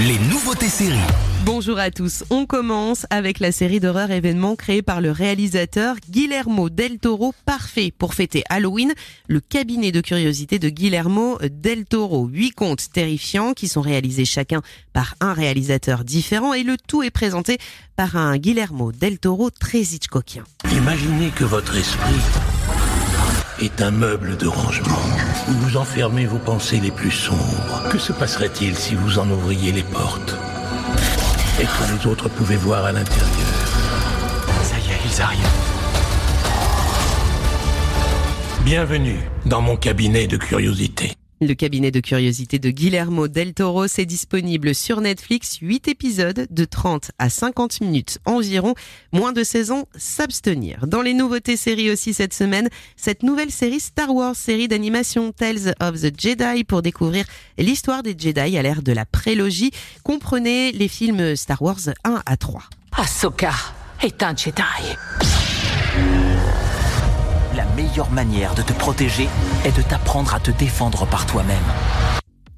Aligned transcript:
les 0.00 0.18
nouveautés 0.18 0.68
séries. 0.68 0.98
Bonjour 1.44 1.78
à 1.78 1.90
tous. 1.90 2.24
On 2.30 2.46
commence 2.46 3.06
avec 3.10 3.38
la 3.38 3.52
série 3.52 3.80
d'horreur 3.80 4.10
événement 4.10 4.56
créée 4.56 4.80
par 4.80 5.02
le 5.02 5.10
réalisateur 5.10 5.96
Guillermo 6.08 6.70
del 6.70 6.98
Toro, 6.98 7.34
parfait 7.44 7.92
pour 7.96 8.14
fêter 8.14 8.42
Halloween. 8.48 8.94
Le 9.28 9.40
cabinet 9.40 9.92
de 9.92 10.00
curiosité 10.00 10.58
de 10.58 10.70
Guillermo 10.70 11.38
del 11.50 11.84
Toro. 11.84 12.28
Huit 12.28 12.52
contes 12.52 12.90
terrifiants 12.92 13.52
qui 13.52 13.68
sont 13.68 13.82
réalisés 13.82 14.24
chacun 14.24 14.62
par 14.94 15.16
un 15.20 15.34
réalisateur 15.34 16.04
différent 16.04 16.54
et 16.54 16.62
le 16.62 16.76
tout 16.78 17.02
est 17.02 17.10
présenté 17.10 17.58
par 17.94 18.16
un 18.16 18.38
Guillermo 18.38 18.92
del 18.92 19.18
Toro 19.18 19.50
très 19.50 19.80
Hitchcockien. 19.80 20.44
Imaginez 20.72 21.28
que 21.30 21.44
votre 21.44 21.76
esprit 21.76 22.14
est 23.62 23.82
un 23.82 23.90
meuble 23.90 24.36
de 24.36 24.46
rangement 24.46 25.02
où 25.48 25.52
vous 25.52 25.76
enfermez 25.76 26.24
vos 26.26 26.38
pensées 26.38 26.80
les 26.80 26.90
plus 26.90 27.10
sombres. 27.10 27.88
Que 27.90 27.98
se 27.98 28.12
passerait-il 28.12 28.74
si 28.74 28.94
vous 28.94 29.18
en 29.18 29.28
ouvriez 29.30 29.72
les 29.72 29.82
portes 29.82 30.34
et 31.60 31.64
que 31.64 31.92
les 31.92 32.10
autres 32.10 32.28
pouvaient 32.28 32.56
voir 32.56 32.84
à 32.86 32.92
l'intérieur? 32.92 33.28
Ça 34.62 34.76
y 34.78 34.90
est, 34.90 35.00
ils 35.04 35.20
arrivent. 35.20 35.40
Bienvenue 38.64 39.20
dans 39.44 39.60
mon 39.60 39.76
cabinet 39.76 40.26
de 40.26 40.36
curiosité. 40.36 41.12
Le 41.42 41.54
cabinet 41.54 41.90
de 41.90 42.00
curiosité 42.00 42.58
de 42.58 42.68
Guillermo 42.68 43.26
del 43.26 43.54
Toro 43.54 43.86
est 43.86 44.04
disponible 44.04 44.74
sur 44.74 45.00
Netflix, 45.00 45.56
8 45.62 45.88
épisodes 45.88 46.46
de 46.50 46.64
30 46.66 47.12
à 47.18 47.30
50 47.30 47.80
minutes 47.80 48.18
environ, 48.26 48.74
moins 49.12 49.32
de 49.32 49.42
16 49.42 49.70
ans, 49.70 49.88
s'abstenir. 49.96 50.86
Dans 50.86 51.00
les 51.00 51.14
nouveautés 51.14 51.56
séries 51.56 51.90
aussi 51.90 52.12
cette 52.12 52.34
semaine, 52.34 52.68
cette 52.94 53.22
nouvelle 53.22 53.50
série 53.50 53.80
Star 53.80 54.14
Wars, 54.14 54.36
série 54.36 54.68
d'animation 54.68 55.32
Tales 55.32 55.74
of 55.80 56.02
the 56.02 56.12
Jedi 56.14 56.64
pour 56.64 56.82
découvrir 56.82 57.24
l'histoire 57.56 58.02
des 58.02 58.14
Jedi 58.18 58.58
à 58.58 58.62
l'ère 58.62 58.82
de 58.82 58.92
la 58.92 59.06
prélogie. 59.06 59.70
Comprenez 60.04 60.72
les 60.72 60.88
films 60.88 61.36
Star 61.36 61.62
Wars 61.62 61.88
1 62.04 62.20
à 62.26 62.36
3. 62.36 62.64
Ahsoka 62.98 63.54
est 64.02 64.22
un 64.22 64.36
Jedi. 64.36 64.60
Manière 68.08 68.54
de 68.54 68.62
te 68.62 68.72
protéger 68.72 69.28
est 69.64 69.76
de 69.76 69.82
t'apprendre 69.82 70.34
à 70.34 70.40
te 70.40 70.50
défendre 70.50 71.06
par 71.06 71.26
toi-même. 71.26 71.58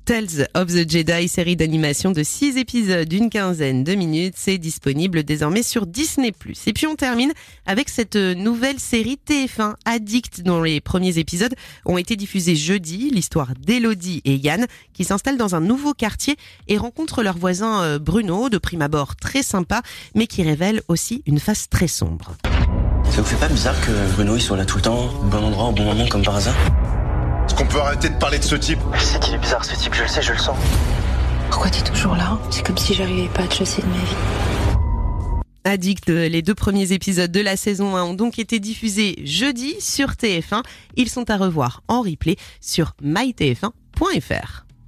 Tales 0.05 0.49
of 0.55 0.69
the 0.69 0.89
Jedi, 0.89 1.29
série 1.29 1.57
d'animation 1.57 2.13
de 2.13 2.23
6 2.23 2.57
épisodes 2.59 3.09
d'une 3.09 3.29
quinzaine 3.29 3.83
de 3.83 3.95
minutes, 3.95 4.35
c'est 4.37 4.59
disponible 4.59 5.25
désormais 5.25 5.63
sur 5.63 5.87
Disney+. 5.87 6.33
Et 6.67 6.73
puis 6.73 6.87
on 6.87 6.95
termine 6.95 7.33
avec 7.67 7.89
cette 7.89 8.17
nouvelle 8.17 8.79
série 8.79 9.19
TF1 9.29 9.75
Addict 9.85 10.43
dont 10.43 10.63
les 10.63 10.81
premiers 10.81 11.19
épisodes 11.19 11.55
ont 11.87 11.99
été 11.99 12.15
diffusés 12.17 12.57
jeudi, 12.57 13.11
l'histoire 13.11 13.53
d'Elodie 13.59 14.23
et 14.25 14.37
Yann 14.37 14.67
qui 14.93 15.05
s'installent 15.05 15.39
dans 15.39 15.55
un 15.55 15.61
nouveau 15.61 15.93
quartier 15.93 16.37
et 16.69 16.79
rencontrent 16.79 17.23
leur 17.23 17.37
voisin 17.37 17.83
euh, 17.83 17.99
Bruno, 17.99 18.49
de 18.49 18.59
prime 18.59 18.83
abord 18.83 19.17
très 19.17 19.43
sympa, 19.43 19.83
mais 20.15 20.27
qui 20.27 20.43
révèle 20.43 20.83
aussi 20.89 21.23
une 21.27 21.41
face 21.41 21.69
très 21.69 21.89
sombre. 21.89 22.37
Ça 23.11 23.21
vous 23.21 23.25
fait 23.25 23.37
pas 23.37 23.49
bizarre 23.49 23.79
que 23.81 23.91
Bruno 24.15 24.37
il 24.37 24.41
soit 24.41 24.57
là 24.57 24.65
tout 24.65 24.77
le 24.77 24.83
temps, 24.83 25.11
au 25.21 25.25
bon 25.25 25.45
endroit, 25.45 25.67
au 25.67 25.73
bon 25.73 25.85
moment, 25.85 26.07
comme 26.09 26.23
par 26.23 26.37
hasard 26.37 26.55
Est-ce 27.47 27.55
qu'on 27.55 27.67
peut 27.67 27.81
arrêter 27.81 28.09
de 28.09 28.17
parler 28.17 28.39
de 28.39 28.45
ce 28.45 28.57
type 28.57 28.79
Je 28.95 29.05
sais 29.05 29.19
qu'il 29.19 29.35
est 29.35 29.39
bizarre 29.39 29.65
ce 29.65 29.75
type, 29.77 29.95
je 29.95 30.03
le 30.03 30.09
sais, 30.09 30.23
je 30.23 30.33
le 30.33 30.39
sens. 30.39 30.57
Pourquoi 31.51 31.71
t'es 31.71 31.83
toujours 31.83 32.17
là? 32.17 32.39
C'est 32.51 32.65
comme 32.65 32.79
si 32.79 32.95
j'arrivais 32.95 33.29
pas 33.29 33.43
à 33.43 33.47
te 33.47 33.55
chasser 33.55 33.83
de 33.83 33.87
ma 33.89 33.95
vie. 33.95 34.17
Addict, 35.65 36.09
les 36.09 36.43
deux 36.43 36.55
premiers 36.55 36.93
épisodes 36.93 37.31
de 37.31 37.41
la 37.41 37.57
saison 37.57 37.97
1 37.97 38.03
ont 38.03 38.15
donc 38.15 38.39
été 38.39 38.59
diffusés 38.59 39.17
jeudi 39.25 39.77
sur 39.81 40.11
TF1. 40.13 40.63
Ils 40.97 41.09
sont 41.09 41.31
à 41.31 41.37
revoir 41.37 41.83
en 41.89 42.01
replay 42.03 42.37
sur 42.61 42.95
mytf1.fr. 43.03 44.65